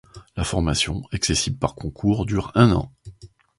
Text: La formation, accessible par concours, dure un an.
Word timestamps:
La 0.35 0.43
formation, 0.43 1.03
accessible 1.11 1.59
par 1.59 1.75
concours, 1.75 2.25
dure 2.25 2.51
un 2.55 2.71
an. 2.71 2.91